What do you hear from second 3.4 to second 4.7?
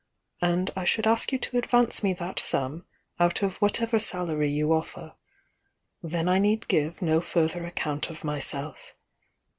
of whatever salary